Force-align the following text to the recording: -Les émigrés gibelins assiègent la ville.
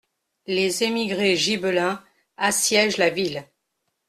-Les 0.47 0.83
émigrés 0.83 1.35
gibelins 1.35 2.03
assiègent 2.35 2.97
la 2.97 3.11
ville. 3.11 3.47